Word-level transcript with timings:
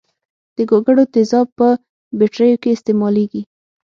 د 0.55 0.57
ګوګړو 0.69 1.03
تیزاب 1.13 1.47
په 1.57 1.67
بټریو 2.19 2.61
کې 2.63 2.69
استعمالیږي. 2.75 3.41